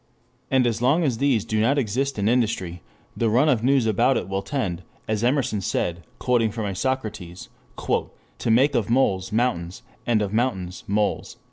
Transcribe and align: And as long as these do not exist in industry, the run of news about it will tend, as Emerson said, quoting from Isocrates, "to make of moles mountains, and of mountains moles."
And 0.49 0.65
as 0.65 0.81
long 0.81 1.03
as 1.03 1.19
these 1.19 1.45
do 1.45 1.61
not 1.61 1.77
exist 1.77 2.17
in 2.17 2.27
industry, 2.27 2.81
the 3.15 3.29
run 3.29 3.47
of 3.47 3.63
news 3.63 3.85
about 3.85 4.17
it 4.17 4.27
will 4.27 4.41
tend, 4.41 4.81
as 5.07 5.23
Emerson 5.23 5.61
said, 5.61 6.01
quoting 6.17 6.49
from 6.49 6.65
Isocrates, 6.65 7.49
"to 7.85 8.49
make 8.49 8.73
of 8.73 8.89
moles 8.89 9.31
mountains, 9.31 9.83
and 10.07 10.23
of 10.23 10.33
mountains 10.33 10.83
moles." 10.87 11.37